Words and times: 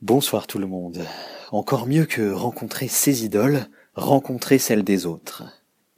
Bonsoir 0.00 0.46
tout 0.46 0.60
le 0.60 0.68
monde. 0.68 1.04
Encore 1.50 1.88
mieux 1.88 2.04
que 2.04 2.30
rencontrer 2.30 2.86
ses 2.86 3.24
idoles, 3.24 3.66
rencontrer 3.94 4.58
celles 4.58 4.84
des 4.84 5.06
autres. 5.06 5.42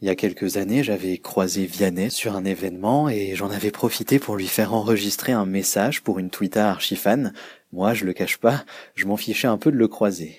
Il 0.01 0.07
y 0.07 0.11
a 0.11 0.15
quelques 0.15 0.57
années, 0.57 0.83
j'avais 0.83 1.19
croisé 1.19 1.67
Vianney 1.67 2.11
sur 2.11 2.35
un 2.35 2.47
événement 2.47 3.11
et 3.11 3.35
j'en 3.35 3.51
avais 3.51 3.71
profité 3.71 4.19
pour 4.19 4.37
lui 4.37 4.47
faire 4.47 4.73
enregistrer 4.73 5.33
un 5.33 5.45
message 5.45 6.01
pour 6.01 6.19
une 6.19 6.31
Twitter 6.31 6.61
archifan. 6.61 7.33
Moi, 7.73 7.93
je 7.93 8.07
le 8.07 8.15
cache 8.15 8.39
pas, 8.39 8.65
je 8.95 9.05
m'en 9.05 9.19
fichais 9.19 9.49
un 9.49 9.59
peu 9.59 9.71
de 9.71 9.77
le 9.77 9.87
croiser. 9.87 10.39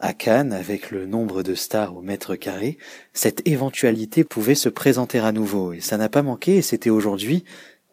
À 0.00 0.12
Cannes, 0.12 0.52
avec 0.52 0.90
le 0.90 1.06
nombre 1.06 1.42
de 1.42 1.54
stars 1.54 1.96
au 1.96 2.02
mètre 2.02 2.36
carré, 2.36 2.76
cette 3.14 3.40
éventualité 3.48 4.22
pouvait 4.22 4.54
se 4.54 4.68
présenter 4.68 5.18
à 5.18 5.32
nouveau 5.32 5.72
et 5.72 5.80
ça 5.80 5.96
n'a 5.96 6.10
pas 6.10 6.22
manqué 6.22 6.56
et 6.56 6.62
c'était 6.62 6.90
aujourd'hui. 6.90 7.44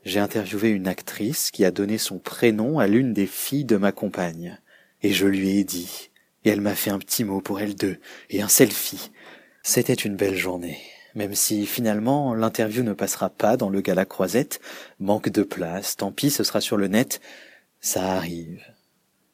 J'ai 0.04 0.20
interviewé 0.20 0.72
une 0.72 0.90
actrice 0.90 1.52
qui 1.52 1.64
a 1.64 1.72
donné 1.72 1.98
son 1.98 2.20
prénom 2.20 2.80
à 2.80 2.88
l'une 2.88 3.14
des 3.14 3.28
filles 3.28 3.64
de 3.64 3.78
ma 3.78 3.94
compagne. 3.94 4.60
Et 5.06 5.14
je 5.14 5.28
lui 5.28 5.60
ai 5.60 5.64
dit. 5.64 6.10
Et 6.46 6.50
elle 6.50 6.62
m'a 6.62 6.74
fait 6.74 6.90
un 6.90 6.98
petit 6.98 7.24
mot 7.24 7.40
pour 7.40 7.60
elle 7.60 7.76
deux 7.76 8.00
et 8.32 8.42
un 8.42 8.48
selfie. 8.48 9.12
C'était 9.62 9.94
une 9.94 10.16
belle 10.16 10.36
journée 10.36 10.80
même 11.14 11.34
si 11.34 11.66
finalement 11.66 12.34
l'interview 12.34 12.84
ne 12.84 12.92
passera 12.92 13.30
pas 13.30 13.56
dans 13.56 13.70
le 13.70 13.80
gala 13.80 14.04
croisette, 14.04 14.60
manque 15.00 15.30
de 15.30 15.44
place, 15.44 15.96
tant 15.96 16.12
pis 16.12 16.30
ce 16.30 16.44
sera 16.44 16.60
sur 16.60 16.76
le 16.76 16.88
net, 16.88 17.22
ça 17.80 18.12
arrive. 18.18 18.62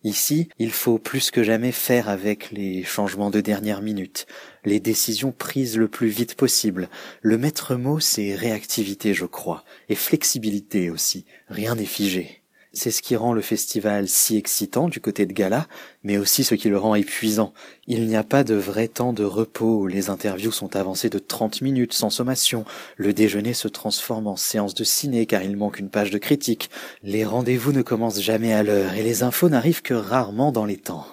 Ici, 0.04 0.50
il 0.59 0.72
faut 0.72 1.00
plus 1.00 1.31
que 1.31 1.42
jamais 1.42 1.72
faire 1.72 2.08
avec 2.08 2.52
les 2.52 2.84
changements 2.84 3.31
de 3.31 3.42
dernière 3.42 3.81
minute, 3.81 4.28
les 4.64 4.80
décisions 4.80 5.31
prises 5.31 5.76
le 5.76 5.88
plus 5.88 6.09
vite 6.09 6.36
possible. 6.36 6.88
Le 7.22 7.40
maître 7.40 7.76
mot, 7.76 8.00
c'est 8.00 8.36
réactivité, 8.36 9.16
je 9.16 9.26
crois, 9.26 9.64
et 9.90 9.95
flexibilité 9.95 10.92
aussi. 10.92 11.26
Rien 11.48 11.73
n'est 11.73 11.86
figé. 11.86 12.41
C'est 12.73 12.91
ce 12.91 13.02
qui 13.02 13.17
rend 13.17 13.34
le 13.34 13.41
festival 13.41 14.07
si 14.07 14.38
excitant 14.38 14.88
du 14.88 15.02
côté 15.02 15.25
de 15.25 15.34
Gala, 15.34 15.67
mais 16.05 16.17
aussi 16.17 16.45
ce 16.45 16.55
qui 16.55 16.70
le 16.70 16.77
rend 16.77 16.95
épuisant. 16.95 17.53
Il 17.85 18.07
n'y 18.07 18.16
a 18.16 18.23
pas 18.23 18.45
de 18.45 18.55
vrai 18.55 18.88
temps 18.88 19.11
de 19.11 19.25
repos, 19.25 19.88
les 19.88 20.09
interviews 20.09 20.53
sont 20.53 20.78
avancées 20.78 21.09
de 21.09 21.19
30 21.19 21.59
minutes 21.59 21.91
sans 21.91 22.09
sommation, 22.09 22.63
le 22.95 23.11
déjeuner 23.11 23.53
se 23.53 23.67
transforme 23.67 24.28
en 24.28 24.38
séance 24.38 24.73
de 24.73 24.86
ciné 24.86 25.25
car 25.25 25.44
il 25.44 25.58
manque 25.58 25.80
une 25.80 25.89
page 25.89 26.11
de 26.11 26.17
critique, 26.17 26.69
les 27.03 27.25
rendez-vous 27.25 27.73
ne 27.73 27.81
commencent 27.81 28.22
jamais 28.22 28.53
à 28.53 28.63
l'heure 28.63 28.94
et 28.94 29.03
les 29.03 29.23
infos 29.23 29.50
n'arrivent 29.50 29.81
que 29.81 29.94
rarement 29.94 30.53
dans 30.53 30.66
les 30.66 30.78
temps. 30.78 31.06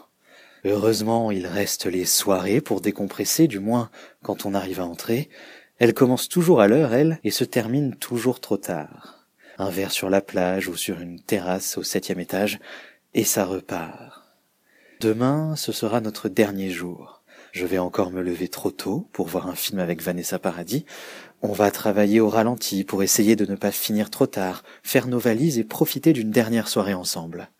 Heureusement, 0.64 1.32
il 1.32 1.48
reste 1.48 1.86
les 1.86 2.04
soirées 2.04 2.60
pour 2.60 2.80
décompresser, 2.80 3.48
du 3.48 3.58
moins 3.58 3.90
quand 4.22 4.46
on 4.46 4.54
arrive 4.54 4.80
à 4.80 4.86
entrer. 4.86 5.28
Elles 5.80 5.94
commencent 5.94 6.28
toujours 6.28 6.60
à 6.60 6.68
l'heure, 6.68 6.94
elles, 6.94 7.18
et 7.24 7.32
se 7.32 7.44
terminent 7.44 7.96
toujours 7.98 8.38
trop 8.38 8.58
tard 8.58 9.17
un 9.58 9.70
verre 9.70 9.90
sur 9.90 10.08
la 10.08 10.20
plage 10.20 10.68
ou 10.68 10.76
sur 10.76 11.00
une 11.00 11.20
terrasse 11.20 11.76
au 11.76 11.82
septième 11.82 12.20
étage, 12.20 12.58
et 13.14 13.24
ça 13.24 13.44
repart. 13.44 14.22
Demain, 15.00 15.56
ce 15.56 15.72
sera 15.72 16.00
notre 16.00 16.28
dernier 16.28 16.70
jour. 16.70 17.22
Je 17.52 17.66
vais 17.66 17.78
encore 17.78 18.10
me 18.10 18.22
lever 18.22 18.48
trop 18.48 18.70
tôt 18.70 19.08
pour 19.12 19.26
voir 19.26 19.48
un 19.48 19.54
film 19.54 19.78
avec 19.78 20.02
Vanessa 20.02 20.38
Paradis. 20.38 20.84
On 21.40 21.52
va 21.52 21.70
travailler 21.70 22.20
au 22.20 22.28
ralenti 22.28 22.84
pour 22.84 23.02
essayer 23.02 23.36
de 23.36 23.46
ne 23.46 23.56
pas 23.56 23.72
finir 23.72 24.10
trop 24.10 24.26
tard, 24.26 24.64
faire 24.82 25.06
nos 25.06 25.18
valises 25.18 25.58
et 25.58 25.64
profiter 25.64 26.12
d'une 26.12 26.30
dernière 26.30 26.68
soirée 26.68 26.94
ensemble. 26.94 27.50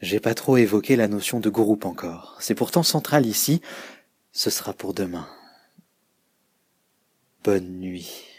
J'ai 0.00 0.20
pas 0.20 0.34
trop 0.34 0.56
évoqué 0.56 0.96
la 0.96 1.08
notion 1.08 1.40
de 1.40 1.48
groupe 1.48 1.86
encore. 1.86 2.36
C'est 2.40 2.54
pourtant 2.54 2.82
central 2.82 3.26
ici. 3.26 3.60
Ce 4.32 4.50
sera 4.50 4.72
pour 4.72 4.92
demain. 4.92 5.26
Bonne 7.42 7.78
nuit. 7.78 8.33